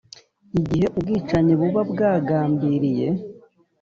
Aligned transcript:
Igihe 0.59 0.85
ubwicanyi 0.97 1.53
buba 1.59 1.81
bwagambiriye 1.91 3.07